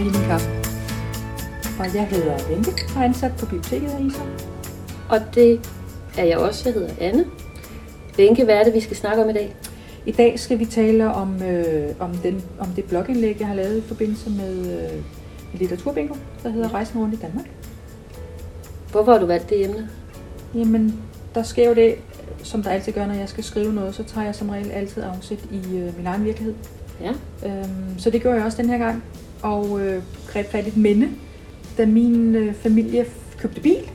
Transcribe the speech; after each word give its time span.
lige 0.00 0.18
min 0.18 0.28
kaffe. 0.28 0.50
Og 1.78 1.94
jeg 1.94 2.06
hedder 2.06 2.36
Wenke 2.50 2.70
og 2.96 3.00
er 3.00 3.04
ansat 3.04 3.32
på 3.38 3.46
biblioteket 3.46 3.90
af 3.90 4.00
Isar. 4.04 4.26
Og 5.08 5.20
det 5.34 5.60
er 6.18 6.24
jeg 6.24 6.38
også. 6.38 6.62
Jeg 6.68 6.74
hedder 6.74 6.94
Anne. 7.00 7.24
Wenke, 8.18 8.44
hvad 8.44 8.54
er 8.54 8.64
det, 8.64 8.74
vi 8.74 8.80
skal 8.80 8.96
snakke 8.96 9.22
om 9.24 9.30
i 9.30 9.32
dag? 9.32 9.56
I 10.06 10.12
dag 10.12 10.40
skal 10.40 10.58
vi 10.58 10.64
tale 10.64 11.12
om, 11.14 11.42
øh, 11.42 11.88
om, 11.98 12.14
den, 12.16 12.42
om 12.58 12.68
det 12.68 12.84
blogindlæg, 12.84 13.36
jeg 13.40 13.48
har 13.48 13.54
lavet 13.54 13.78
i 13.78 13.80
forbindelse 13.80 14.30
med 14.30 14.82
øh, 14.82 15.02
litteraturbingo, 15.54 16.14
der 16.42 16.48
hedder 16.48 16.74
Rejsen 16.74 17.00
rundt 17.00 17.14
i 17.14 17.18
Danmark. 17.18 17.46
Hvorfor 18.90 19.12
har 19.12 19.18
du 19.18 19.26
valgt 19.26 19.50
det 19.50 19.64
emne? 19.64 19.88
Jamen, 20.54 21.02
der 21.34 21.42
sker 21.42 21.68
jo 21.68 21.74
det, 21.74 21.94
som 22.42 22.62
der 22.62 22.70
altid 22.70 22.92
gør, 22.92 23.06
når 23.06 23.14
jeg 23.14 23.28
skal 23.28 23.44
skrive 23.44 23.72
noget, 23.72 23.94
så 23.94 24.04
tager 24.04 24.24
jeg 24.24 24.34
som 24.34 24.48
regel 24.48 24.70
altid 24.70 25.02
afsæt 25.02 25.38
i 25.50 25.76
øh, 25.76 25.96
min 25.96 26.06
egen 26.06 26.24
virkelighed. 26.24 26.54
Ja. 27.00 27.12
Øhm, 27.46 27.98
så 27.98 28.10
det 28.10 28.22
gjorde 28.22 28.36
jeg 28.36 28.44
også 28.44 28.62
den 28.62 28.70
her 28.70 28.78
gang, 28.78 29.02
og 29.42 29.80
øh, 29.80 30.02
greb 30.32 30.46
fat 30.50 30.64
i 30.64 30.68
et 30.68 30.76
minde, 30.76 31.08
da 31.78 31.86
min 31.86 32.34
øh, 32.34 32.54
familie 32.54 33.06
købte 33.38 33.60
bil, 33.60 33.90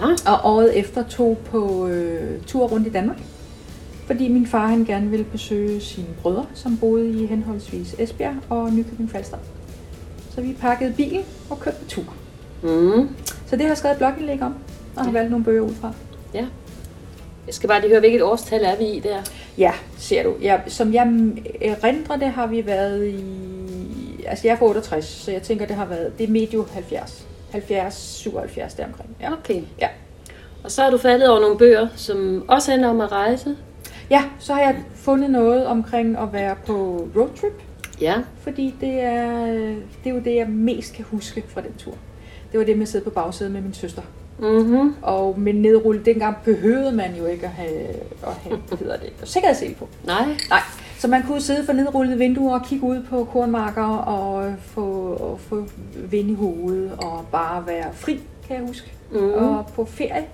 Ja. 0.00 0.30
og 0.32 0.54
året 0.54 0.78
efter 0.78 1.02
tog 1.08 1.38
på 1.44 1.86
øh, 1.86 2.42
tur 2.46 2.66
rundt 2.66 2.86
i 2.86 2.90
Danmark. 2.90 3.16
Fordi 4.06 4.28
min 4.28 4.46
far 4.46 4.66
han 4.66 4.84
gerne 4.84 5.10
ville 5.10 5.24
besøge 5.24 5.80
sine 5.80 6.06
brødre, 6.22 6.46
som 6.54 6.76
boede 6.76 7.10
i 7.22 7.26
henholdsvis 7.26 7.94
Esbjerg 7.98 8.34
og 8.48 8.72
Nykøbing 8.72 9.10
Falster. 9.10 9.36
Så 10.34 10.40
vi 10.40 10.52
pakkede 10.60 10.92
bilen 10.96 11.22
og 11.50 11.60
kørte 11.60 11.76
på 11.82 11.84
tur. 11.88 12.04
Mm. 12.62 13.08
Så 13.46 13.56
det 13.56 13.60
har 13.60 13.68
jeg 13.68 13.76
skrevet 13.76 13.92
et 13.94 13.98
blogindlæg 13.98 14.42
om, 14.42 14.54
og 14.96 15.04
har 15.04 15.12
valgt 15.12 15.30
nogle 15.30 15.44
bøger 15.44 15.62
ud 15.62 15.74
fra. 15.74 15.92
ja. 16.34 16.44
Jeg 17.46 17.54
skal 17.54 17.68
bare 17.68 17.80
lige 17.80 17.90
høre, 17.90 18.00
hvilket 18.00 18.22
årstal 18.22 18.64
er 18.64 18.76
vi 18.76 18.84
i 18.84 19.00
der? 19.00 19.18
Ja, 19.58 19.72
ser 19.98 20.22
du. 20.22 20.34
Ja, 20.42 20.58
som 20.66 20.94
jeg 20.94 21.02
erindrer 21.60 22.16
det, 22.16 22.28
har 22.28 22.46
vi 22.46 22.66
været 22.66 23.06
i... 23.06 23.24
Altså, 24.26 24.46
jeg 24.48 24.54
er 24.54 24.58
fra 24.58 24.66
68, 24.66 25.04
så 25.04 25.30
jeg 25.32 25.42
tænker, 25.42 25.66
det 25.66 25.76
har 25.76 25.84
været... 25.84 26.18
Det 26.18 26.24
er 26.28 26.32
medio 26.32 26.66
70. 26.72 27.26
70, 27.52 27.94
77 27.94 28.74
deromkring. 28.74 29.16
Ja. 29.20 29.32
Okay. 29.32 29.62
Ja. 29.80 29.88
Og 30.64 30.70
så 30.70 30.82
har 30.82 30.90
du 30.90 30.98
faldet 30.98 31.28
over 31.30 31.40
nogle 31.40 31.58
bøger, 31.58 31.88
som 31.96 32.44
også 32.48 32.70
handler 32.70 32.88
om 32.88 33.00
at 33.00 33.12
rejse. 33.12 33.56
ja, 34.10 34.22
så 34.38 34.52
har 34.54 34.60
jeg 34.60 34.76
fundet 34.94 35.30
noget 35.30 35.66
omkring 35.66 36.18
at 36.18 36.32
være 36.32 36.56
på 36.66 37.08
roadtrip, 37.16 37.62
Ja. 38.00 38.14
fordi 38.42 38.74
det 38.80 39.00
er, 39.00 39.46
det 40.04 40.10
er 40.10 40.10
jo 40.10 40.20
det, 40.24 40.34
jeg 40.34 40.48
mest 40.48 40.94
kan 40.94 41.04
huske 41.10 41.44
fra 41.48 41.60
den 41.60 41.72
tur. 41.78 41.94
Det 42.52 42.58
var 42.60 42.66
det 42.66 42.76
med 42.76 42.82
at 42.82 42.88
sidde 42.88 43.04
på 43.04 43.10
bagsædet 43.10 43.52
med 43.52 43.60
min 43.60 43.74
søster. 43.74 44.02
Mhm. 44.38 44.94
Og 45.02 45.40
med 45.40 45.52
nedrulle, 45.52 46.02
dengang 46.04 46.36
behøvede 46.44 46.92
man 46.92 47.14
jo 47.18 47.26
ikke 47.26 47.44
at 47.46 47.52
have, 47.52 47.88
at 48.26 48.32
have 48.42 48.56
hvad 48.68 48.78
hedder 48.78 48.96
det, 48.96 49.12
sikkerhedssel 49.24 49.74
på. 49.74 49.88
Nej. 50.04 50.26
Nej, 50.50 50.60
så 51.04 51.08
man 51.08 51.22
kunne 51.22 51.40
sidde 51.40 51.64
for 51.66 51.72
nedrullede 51.72 52.18
vinduer 52.18 52.58
og 52.58 52.66
kigge 52.66 52.86
ud 52.86 53.02
på 53.02 53.24
kornmarker 53.24 53.96
og 53.96 54.54
få, 54.60 55.16
og 55.20 55.40
få 55.40 55.66
vind 55.94 56.30
i 56.30 56.34
hovedet 56.34 56.92
og 56.98 57.26
bare 57.32 57.66
være 57.66 57.92
fri, 57.92 58.20
kan 58.46 58.56
jeg 58.56 58.66
huske. 58.66 58.92
Mhm. 59.10 59.32
Og 59.32 59.66
på 59.74 59.84
ferie, 59.84 60.24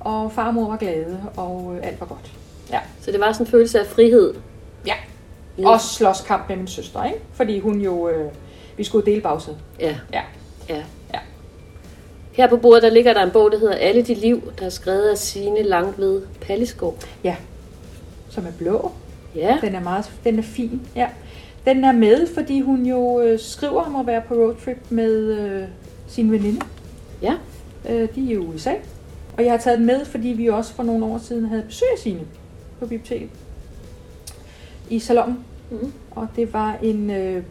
og 0.00 0.32
far 0.32 0.46
og 0.46 0.54
mor 0.54 0.68
var 0.68 0.76
glade, 0.76 1.22
og 1.36 1.74
øh, 1.76 1.86
alt 1.86 2.00
var 2.00 2.06
godt. 2.06 2.32
Ja. 2.72 2.80
Så 3.00 3.12
det 3.12 3.20
var 3.20 3.32
sådan 3.32 3.46
en 3.46 3.50
følelse 3.50 3.80
af 3.80 3.86
frihed. 3.86 4.34
ja. 4.86 4.94
Ja. 5.58 5.68
Og 5.68 5.80
slåskamp 5.80 6.48
med 6.48 6.56
min 6.56 6.66
søster, 6.66 7.04
ikke? 7.04 7.18
Fordi 7.32 7.60
hun 7.60 7.80
jo, 7.80 8.08
øh, 8.08 8.30
vi 8.76 8.84
skulle 8.84 9.06
dele 9.06 9.20
bagsædet. 9.20 9.58
Ja. 9.78 9.96
Ja. 10.12 10.22
ja. 10.68 10.82
Ja. 11.14 11.18
Her 12.32 12.48
på 12.48 12.56
bordet, 12.56 12.82
der 12.82 12.90
ligger 12.90 13.12
der 13.12 13.22
en 13.22 13.30
bog, 13.30 13.52
der 13.52 13.58
hedder 13.58 13.74
Alle 13.74 14.02
de 14.02 14.14
liv, 14.14 14.52
der 14.58 14.66
er 14.66 14.70
skrevet 14.70 15.08
af 15.08 15.18
Signe 15.18 15.62
Langved 15.62 16.22
Pallisgaard. 16.40 17.06
Ja. 17.24 17.36
Som 18.30 18.46
er 18.46 18.52
blå. 18.58 18.92
Ja. 19.34 19.58
Den 19.60 19.74
er 19.74 19.80
meget, 19.80 20.12
den 20.24 20.38
er 20.38 20.42
fin. 20.42 20.80
Ja. 20.96 21.08
Den 21.64 21.84
er 21.84 21.92
med, 21.92 22.26
fordi 22.34 22.60
hun 22.60 22.86
jo 22.86 23.20
øh, 23.20 23.38
skriver 23.38 23.82
om 23.82 23.96
at 23.96 24.06
være 24.06 24.22
på 24.28 24.34
roadtrip 24.34 24.78
med 24.90 25.38
øh, 25.38 25.68
sin 26.08 26.32
veninde. 26.32 26.60
Ja. 27.22 27.34
Øh, 27.90 28.08
de 28.14 28.32
er 28.32 28.34
i 28.34 28.36
USA. 28.36 28.72
Og 29.36 29.44
jeg 29.44 29.52
har 29.52 29.58
taget 29.58 29.78
den 29.78 29.86
med, 29.86 30.04
fordi 30.04 30.28
vi 30.28 30.46
også 30.46 30.74
for 30.74 30.82
nogle 30.82 31.04
år 31.04 31.18
siden 31.18 31.44
havde 31.44 31.62
besøg 31.62 31.88
af 31.92 31.98
Signe 31.98 32.20
på 32.78 32.86
biblioteket. 32.86 33.28
I 34.90 34.98
salongen. 34.98 35.38
Mhm. 35.70 35.92
Og 36.10 36.28
det 36.36 36.52
var 36.52 36.78
en... 36.82 37.10
Øh, 37.10 37.42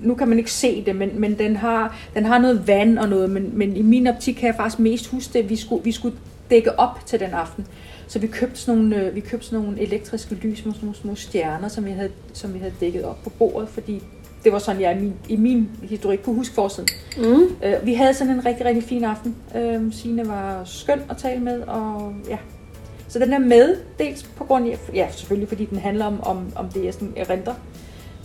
nu 0.00 0.14
kan 0.14 0.28
man 0.28 0.38
ikke 0.38 0.52
se 0.52 0.84
det, 0.84 0.96
men, 0.96 1.20
men 1.20 1.38
den, 1.38 1.56
har, 1.56 1.96
den 2.14 2.24
har 2.24 2.38
noget 2.38 2.66
vand 2.66 2.98
og 2.98 3.08
noget, 3.08 3.30
men, 3.30 3.50
men 3.58 3.76
i 3.76 3.82
min 3.82 4.06
optik 4.06 4.34
kan 4.34 4.46
jeg 4.46 4.54
faktisk 4.56 4.78
mest 4.78 5.06
huske 5.06 5.32
det, 5.32 5.38
at 5.38 5.50
vi 5.50 5.56
skulle, 5.56 5.84
vi 5.84 5.92
skulle 5.92 6.16
dække 6.52 6.78
op 6.78 7.06
til 7.06 7.20
den 7.20 7.30
aften. 7.30 7.66
Så 8.08 8.18
vi 8.18 8.26
købte 8.26 8.60
sådan 8.60 8.80
nogle, 8.80 8.96
øh, 8.96 9.14
vi 9.14 9.20
købte 9.20 9.46
sådan 9.46 9.64
nogle 9.64 9.80
elektriske 9.80 10.34
lys 10.34 10.64
med 10.64 10.74
sådan 10.74 10.86
nogle 10.86 10.96
små 10.96 11.14
stjerner, 11.14 11.68
som 11.68 11.84
vi 11.84 11.90
havde, 11.90 12.10
som 12.32 12.54
vi 12.54 12.58
havde 12.58 12.74
dækket 12.80 13.04
op 13.04 13.22
på 13.24 13.30
bordet, 13.30 13.68
fordi 13.68 14.02
det 14.44 14.52
var 14.52 14.58
sådan, 14.58 14.80
jeg 14.80 14.96
i 14.96 15.00
min, 15.00 15.14
i 15.28 15.36
min 15.36 15.68
historik 15.82 16.18
kunne 16.24 16.34
huske 16.34 16.54
forsiden. 16.54 16.88
Mm. 17.16 17.42
Øh, 17.64 17.86
vi 17.86 17.94
havde 17.94 18.14
sådan 18.14 18.32
en 18.32 18.46
rigtig, 18.46 18.66
rigtig 18.66 18.84
fin 18.84 19.04
aften. 19.04 19.36
Øh, 19.56 19.92
Signe 19.92 20.28
var 20.28 20.64
skøn 20.64 21.00
at 21.10 21.16
tale 21.16 21.40
med, 21.40 21.60
og 21.60 22.14
ja. 22.28 22.38
Så 23.08 23.18
den 23.18 23.32
er 23.32 23.38
med, 23.38 23.76
dels 23.98 24.22
på 24.22 24.44
grund 24.44 24.68
af, 24.68 24.78
ja 24.94 25.08
selvfølgelig 25.10 25.48
fordi 25.48 25.64
den 25.64 25.78
handler 25.78 26.04
om, 26.04 26.22
om, 26.22 26.52
om 26.56 26.68
det, 26.68 26.84
jeg 26.84 26.94
sådan 26.94 27.12
erindrer, 27.16 27.54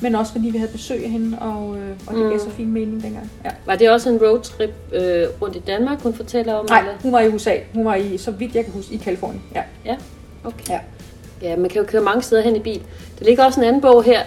men 0.01 0.15
også 0.15 0.31
fordi 0.31 0.49
vi 0.49 0.57
havde 0.57 0.71
besøg 0.71 1.03
af 1.03 1.09
hende, 1.09 1.37
og, 1.39 1.77
øh, 1.77 1.89
og 2.07 2.13
det 2.15 2.23
Mm. 2.23 2.29
gav 2.29 2.39
så 2.39 2.49
fin 2.49 2.71
mening 2.71 3.03
dengang. 3.03 3.31
Ja. 3.45 3.49
Var 3.65 3.75
det 3.75 3.89
også 3.89 4.09
en 4.09 4.17
roadtrip 4.21 4.73
øh, 4.93 5.25
rundt 5.41 5.55
i 5.55 5.59
Danmark, 5.59 6.01
hun 6.01 6.13
fortæller 6.13 6.53
om? 6.53 6.65
Nej, 6.69 6.79
Eller? 6.79 6.93
hun 7.01 7.11
var 7.11 7.19
i 7.19 7.27
USA. 7.27 7.55
Hun 7.73 7.85
var 7.85 7.95
i, 7.95 8.17
så 8.17 8.31
vidt 8.31 8.55
jeg 8.55 8.63
kan 8.63 8.73
huske, 8.73 8.93
i 8.93 8.97
Kalifornien. 8.97 9.41
Ja. 9.55 9.61
Ja, 9.85 9.97
okay. 10.43 10.69
Ja. 10.69 10.79
Ja, 11.41 11.55
man 11.55 11.69
kan 11.69 11.81
jo 11.81 11.87
køre 11.87 12.01
mange 12.01 12.21
steder 12.21 12.41
hen 12.41 12.55
i 12.55 12.59
bil. 12.59 12.81
Der 13.19 13.25
ligger 13.25 13.43
også 13.45 13.59
en 13.59 13.67
anden 13.67 13.81
bog 13.81 14.03
her, 14.03 14.21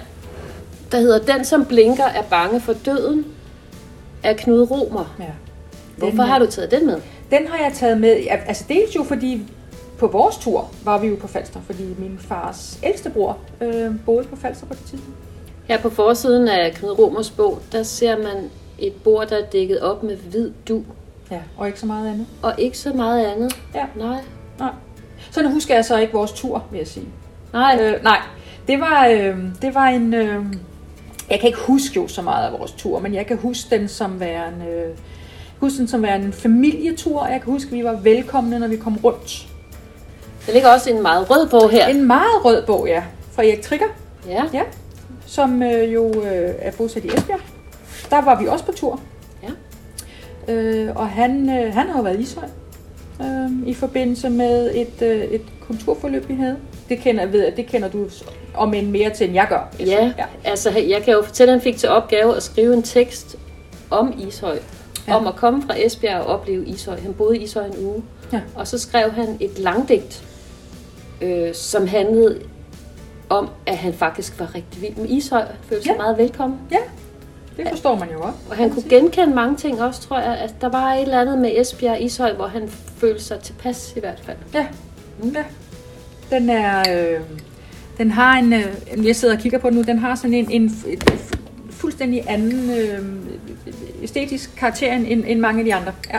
der 0.92 0.98
hedder 0.98 1.19
Den, 1.34 1.44
som 1.44 1.64
blinker, 1.64 2.04
er 2.04 2.22
bange 2.22 2.60
for 2.60 2.72
døden, 2.72 3.26
af 4.22 4.37
Knud 4.37 4.70
Romer. 4.70 5.14
ja. 5.19 5.25
Hvorfor 5.97 6.10
Den, 6.10 6.20
har 6.20 6.38
du 6.38 6.47
taget 6.47 6.70
den 6.70 6.87
med? 6.87 6.97
Den 7.31 7.47
har 7.47 7.64
jeg 7.64 7.72
taget 7.75 8.00
med, 8.00 8.16
altså 8.47 8.64
dels 8.69 8.97
jo 8.97 9.04
fordi 9.04 9.42
på 9.98 10.06
vores 10.06 10.37
tur 10.37 10.69
var 10.84 10.98
vi 10.98 11.06
jo 11.06 11.16
på 11.16 11.26
Falster, 11.26 11.60
fordi 11.66 11.82
min 11.98 12.19
fars 12.20 12.78
ældste 12.82 13.10
bror 13.10 13.38
øh, 13.60 13.91
boede 14.06 14.25
på 14.25 14.37
Falster 14.37 14.66
på 14.66 14.75
det 14.75 14.82
tidspunkt. 14.82 15.19
Her 15.70 15.78
på 15.78 15.91
forsiden 15.91 16.48
af 16.48 16.72
Knud 16.75 16.91
Romers 16.98 17.31
bog, 17.31 17.58
der 17.72 17.82
ser 17.82 18.16
man 18.16 18.50
et 18.78 18.92
bord, 19.04 19.28
der 19.28 19.36
er 19.36 19.47
dækket 19.47 19.81
op 19.81 20.03
med 20.03 20.16
hvid 20.16 20.50
du, 20.69 20.82
Ja, 21.31 21.41
og 21.56 21.66
ikke 21.66 21.81
så 21.81 21.86
meget 21.86 22.08
andet. 22.08 22.26
og 22.42 22.54
ikke 22.58 22.78
så 22.78 22.92
meget 22.92 23.26
andet. 23.26 23.60
Ja. 23.75 23.84
Nej. 23.97 24.20
Nej. 24.58 24.70
Så 25.31 25.42
nu 25.42 25.50
husker 25.50 25.75
jeg 25.75 25.84
så 25.84 25.98
ikke 25.98 26.12
vores 26.12 26.32
tur, 26.32 26.64
vil 26.70 26.78
jeg 26.78 26.86
sige. 26.86 27.06
Nej. 27.53 27.78
Øh, 27.82 28.03
nej, 28.04 28.19
det 28.69 28.81
var, 28.81 29.06
øh, 29.06 29.36
det 29.62 29.75
var 29.75 29.86
en... 29.86 30.14
Øh, 30.14 30.44
jeg 31.31 31.41
kan 31.41 31.47
ikke 31.47 31.58
huske 31.60 31.97
jo 31.97 32.08
så 32.08 32.22
meget 32.22 32.47
af 32.47 32.58
vores 32.58 32.72
tur, 32.72 32.98
men 33.00 33.14
jeg 33.14 33.26
kan 33.26 33.37
huske 33.37 33.76
den 33.76 33.88
som 33.88 34.20
værende, 34.20 34.66
øh, 34.66 34.97
huske 35.58 35.78
den 35.78 35.88
som 35.88 36.02
værende 36.02 36.26
en 36.26 36.32
familietur. 36.32 37.26
Jeg 37.26 37.41
kan 37.42 37.52
huske, 37.52 37.69
at 37.69 37.75
vi 37.78 37.84
var 37.84 37.97
velkomne, 38.02 38.58
når 38.58 38.69
vi 38.69 38.76
kom 38.76 38.97
rundt. 39.04 39.47
Der 40.47 40.52
ligger 40.52 40.69
også 40.69 40.91
en 40.91 41.02
meget 41.02 41.31
rød 41.31 41.48
bog 41.48 41.70
her. 41.70 41.87
En 41.87 42.06
meget 42.06 42.44
rød 42.44 42.66
bog, 42.66 42.87
ja, 42.87 43.02
fra 43.32 43.42
Erik 43.44 43.62
Trigger, 43.62 43.87
Ja. 44.26 44.42
ja, 44.52 44.62
som 45.30 45.62
øh, 45.62 45.94
jo 45.94 46.08
øh, 46.08 46.54
er 46.58 46.72
bosat 46.72 47.04
i 47.04 47.08
Esbjerg. 47.08 47.41
Der 48.10 48.24
var 48.24 48.41
vi 48.41 48.46
også 48.46 48.64
på 48.64 48.72
tur. 48.72 49.00
Ja. 49.42 50.52
Øh, 50.52 50.96
og 50.96 51.08
han, 51.08 51.50
øh, 51.50 51.74
han 51.74 51.88
har 51.88 51.96
jo 51.96 52.02
været 52.02 52.18
i 52.18 52.22
Ishøj 52.22 52.48
øh, 53.20 53.69
i 53.69 53.74
forbindelse 53.74 54.30
med 54.30 54.70
et, 54.74 55.02
øh, 55.02 55.24
et 55.24 55.42
kulturforløb, 55.60 56.28
vi 56.28 56.34
havde. 56.34 56.56
Det 56.88 56.98
kender, 56.98 57.26
ved, 57.26 57.44
jeg, 57.44 57.56
det 57.56 57.66
kender 57.66 57.88
du 57.88 58.08
om 58.55 58.75
en 58.75 58.93
mere 58.93 59.10
til, 59.10 59.26
end 59.26 59.34
jeg 59.34 59.46
gør. 59.49 59.75
Ja, 59.81 60.12
ja. 60.19 60.25
altså 60.44 60.70
jeg 60.70 61.02
kan 61.02 61.14
jo 61.14 61.22
fortælle, 61.22 61.52
at 61.52 61.58
han 61.58 61.62
fik 61.62 61.76
til 61.76 61.88
opgave 61.88 62.37
at 62.37 62.43
skrive 62.43 62.75
en 62.75 62.82
tekst 62.82 63.37
om 63.90 64.14
Ishøj. 64.28 64.58
Ja. 65.08 65.16
Om 65.16 65.26
at 65.26 65.37
komme 65.37 65.62
fra 65.62 65.75
Esbjerg 65.78 66.20
og 66.20 66.26
opleve 66.26 66.66
Ishøj. 66.66 67.00
Han 67.00 67.14
boede 67.14 67.38
i 67.38 67.43
Ishøj 67.43 67.66
en 67.66 67.84
uge. 67.84 68.02
Ja. 68.32 68.40
Og 68.55 68.66
så 68.66 68.78
skrev 68.78 69.10
han 69.10 69.37
et 69.40 69.58
langdigt, 69.58 70.25
øh, 71.22 71.55
som 71.55 71.87
handlede 71.87 72.40
om, 73.31 73.49
at 73.67 73.77
han 73.77 73.94
faktisk 73.94 74.41
var 74.41 74.55
rigtig 74.55 74.82
vild 74.82 74.97
med 74.97 75.09
Ishøj. 75.09 75.41
Han 75.41 75.49
følte 75.69 75.85
sig 75.85 75.91
Ja. 75.93 75.97
meget 75.97 76.19
velkommen. 76.19 76.59
Ja, 76.71 76.77
det 77.56 77.69
forstår 77.71 77.99
man 77.99 78.09
jo 78.12 78.19
godt. 78.21 78.35
Og 78.50 78.56
han 78.56 78.71
kunne 78.71 78.88
genkende 78.88 79.35
mange 79.35 79.56
ting 79.56 79.82
også, 79.82 80.00
tror 80.00 80.19
jeg. 80.19 80.38
Altså, 80.41 80.56
der 80.61 80.69
var 80.69 80.93
et 80.94 81.03
eller 81.03 81.21
andet 81.21 81.38
med 81.38 81.50
Esbjerg 81.61 81.93
og 81.93 82.00
Ishøj, 82.03 82.32
hvor 82.35 82.47
han 82.47 82.69
følte 82.97 83.25
sig 83.25 83.41
tilpas 83.41 83.93
i 83.97 84.00
hvert 84.00 84.21
fald. 84.25 84.37
Ja, 84.55 84.67
ja. 85.35 85.44
Den 86.31 86.50
er... 86.50 86.79
Øh, 86.91 87.21
den 87.99 88.11
har 88.11 88.38
en... 88.38 88.53
Øh, 88.53 89.06
jeg 89.06 89.17
sidder 89.17 89.35
og 89.35 89.41
kigger 89.41 89.59
på 89.59 89.71
den 89.71 89.77
nu. 89.77 89.82
Den 89.82 89.99
har 89.99 90.15
sådan 90.15 90.35
en, 90.35 90.50
en, 90.50 90.62
en 90.62 90.99
fuldstændig 91.71 92.25
anden 92.29 92.71
øh, 92.71 92.99
æstetisk 94.03 94.50
karakter 94.56 94.93
end, 94.93 95.25
end 95.27 95.41
mange 95.41 95.59
af 95.59 95.65
de 95.65 95.75
andre. 95.75 95.93
Ja. 96.12 96.19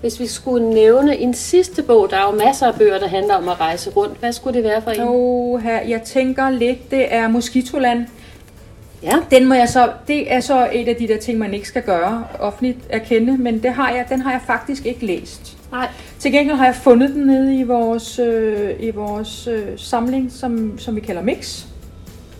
Hvis 0.00 0.20
vi 0.20 0.26
skulle 0.26 0.70
nævne 0.70 1.16
en 1.16 1.34
sidste 1.34 1.82
bog, 1.82 2.10
der 2.10 2.16
er 2.16 2.32
jo 2.32 2.44
masser 2.44 2.66
af 2.66 2.74
bøger, 2.74 2.98
der 2.98 3.08
handler 3.08 3.34
om 3.34 3.48
at 3.48 3.60
rejse 3.60 3.90
rundt. 3.90 4.18
Hvad 4.18 4.32
skulle 4.32 4.56
det 4.56 4.64
være 4.64 4.82
for 4.82 4.90
en? 4.90 5.00
Og 5.00 5.60
her, 5.62 5.80
jeg 5.80 6.02
tænker 6.02 6.50
lidt, 6.50 6.90
det 6.90 7.14
er 7.14 7.28
Mosquitoland. 7.28 8.06
Ja. 9.02 9.16
Den 9.30 9.48
må 9.48 9.54
jeg 9.54 9.68
så, 9.68 9.92
det 10.08 10.32
er 10.32 10.40
så 10.40 10.68
et 10.72 10.88
af 10.88 10.96
de 10.96 11.08
der 11.08 11.18
ting, 11.18 11.38
man 11.38 11.54
ikke 11.54 11.68
skal 11.68 11.82
gøre 11.82 12.24
offentligt 12.38 12.78
erkende, 12.88 13.36
men 13.38 13.62
det 13.62 13.70
har 13.70 13.90
jeg, 13.90 14.06
den 14.08 14.20
har 14.20 14.30
jeg 14.30 14.40
faktisk 14.46 14.86
ikke 14.86 15.06
læst. 15.06 15.56
Nej. 15.72 15.88
Til 16.18 16.32
gengæld 16.32 16.56
har 16.56 16.64
jeg 16.64 16.74
fundet 16.74 17.10
den 17.10 17.26
nede 17.26 17.56
i 17.56 17.62
vores, 17.62 18.18
øh, 18.18 18.70
i 18.80 18.90
vores 18.90 19.46
øh, 19.46 19.66
samling, 19.76 20.32
som, 20.32 20.78
som 20.78 20.96
vi 20.96 21.00
kalder 21.00 21.22
Mix. 21.22 21.64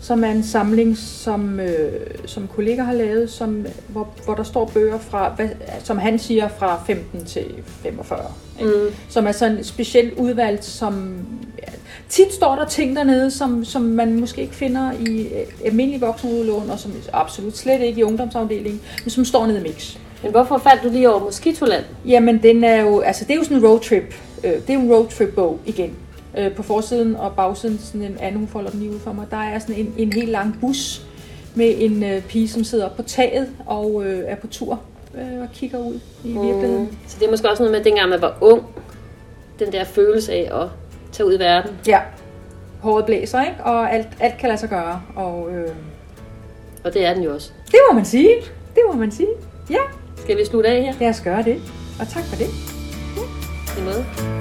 Som 0.00 0.24
er 0.24 0.30
en 0.30 0.42
samling, 0.44 0.98
som, 0.98 1.60
øh, 1.60 1.92
som 2.26 2.48
kolleger 2.48 2.84
har 2.84 2.92
lavet, 2.92 3.30
som, 3.30 3.66
hvor, 3.88 4.08
hvor 4.24 4.34
der 4.34 4.42
står 4.42 4.70
bøger 4.74 4.98
fra, 4.98 5.32
hvad, 5.36 5.48
som 5.84 5.98
han 5.98 6.18
siger, 6.18 6.48
fra 6.48 6.82
15 6.86 7.24
til 7.24 7.44
45. 7.66 8.18
Ikke? 8.60 8.72
Mm. 8.72 8.94
Som 9.08 9.26
er 9.26 9.32
sådan 9.32 9.64
specielt 9.64 10.18
udvalgt, 10.18 10.64
som... 10.64 11.16
Ja, 11.58 11.72
tit 12.08 12.32
står 12.32 12.56
der 12.56 12.64
ting 12.64 12.96
dernede, 12.96 13.30
som, 13.30 13.64
som 13.64 13.82
man 13.82 14.20
måske 14.20 14.42
ikke 14.42 14.54
finder 14.54 14.92
i 14.92 15.22
øh, 15.22 15.46
almindelig 15.64 16.00
voksenudlån, 16.00 16.70
og 16.70 16.78
som 16.78 16.92
absolut 17.12 17.56
slet 17.56 17.80
ikke 17.80 18.00
i 18.00 18.02
ungdomsafdelingen, 18.02 18.80
men 19.04 19.10
som 19.10 19.24
står 19.24 19.46
nede 19.46 19.58
i 19.58 19.62
mix. 19.62 19.96
Men 20.22 20.30
hvorfor 20.30 20.58
faldt 20.58 20.82
du 20.82 20.88
lige 20.88 21.10
over 21.10 21.20
Moskitoland? 21.20 21.84
Jamen, 22.06 22.42
den 22.42 22.64
er 22.64 22.82
jo, 22.82 23.00
altså, 23.00 23.24
det 23.24 23.32
er 23.32 23.36
jo 23.36 23.44
sådan 23.44 23.56
en 23.56 23.66
roadtrip. 23.66 24.14
Øh, 24.44 24.52
det 24.52 24.70
er 24.70 24.78
en 24.78 24.92
roadtrip-bog 24.92 25.58
igen. 25.66 25.96
Øh, 26.38 26.54
på 26.54 26.62
forsiden 26.62 27.16
og 27.16 27.32
bagsiden, 27.36 27.78
sådan 27.78 28.02
en 28.02 28.18
anden, 28.20 28.38
hun 28.38 28.48
folder 28.48 28.70
den 28.70 28.80
lige 28.80 28.92
ud 28.94 28.98
for 28.98 29.12
mig, 29.12 29.26
der 29.30 29.36
er 29.36 29.58
sådan 29.58 29.74
en, 29.76 29.94
en 29.98 30.12
helt 30.12 30.28
lang 30.30 30.58
bus 30.60 31.06
med 31.54 31.74
en 31.78 32.04
øh, 32.04 32.22
pige, 32.22 32.48
som 32.48 32.64
sidder 32.64 32.88
på 32.88 33.02
taget 33.02 33.48
og 33.66 34.04
øh, 34.04 34.22
er 34.26 34.36
på 34.36 34.46
tur 34.46 34.80
øh, 35.14 35.40
og 35.42 35.48
kigger 35.54 35.78
ud 35.78 36.00
i 36.24 36.28
virkeligheden. 36.32 36.80
Mm. 36.82 36.96
Så 37.06 37.16
det 37.20 37.26
er 37.26 37.30
måske 37.30 37.50
også 37.50 37.62
noget 37.62 37.72
med, 37.72 37.78
at 37.78 37.84
dengang 37.84 38.10
man 38.10 38.22
var 38.22 38.36
ung, 38.40 38.62
den 39.58 39.72
der 39.72 39.84
følelse 39.84 40.32
af 40.32 40.62
at 40.62 40.68
tage 41.12 41.26
ud 41.26 41.34
i 41.34 41.38
verden. 41.38 41.70
Ja, 41.86 42.00
håret 42.80 43.04
blæser, 43.06 43.40
ikke? 43.42 43.64
Og 43.64 43.92
alt, 43.92 44.08
alt 44.20 44.38
kan 44.38 44.48
lade 44.48 44.60
sig 44.60 44.68
gøre. 44.68 45.02
Og 45.16 45.50
øh, 45.54 45.68
Og 46.84 46.94
det 46.94 47.06
er 47.06 47.14
den 47.14 47.22
jo 47.22 47.34
også. 47.34 47.50
det 47.66 47.78
må 47.90 47.94
man 47.96 48.04
sige. 48.04 48.30
Det 48.74 48.82
må 48.92 48.98
man 48.98 49.10
sige. 49.12 49.28
Ja, 49.70 49.76
Skal 50.16 50.38
vi 50.38 50.44
slutte 50.44 50.68
af 50.68 50.82
her? 50.82 50.92
lad 51.00 51.08
os 51.08 51.20
gøre 51.20 51.42
det. 51.42 51.56
Og 52.00 52.08
tak 52.08 52.24
for 52.24 52.36
det. 52.36 52.46
I 53.78 53.84
måde. 53.84 54.39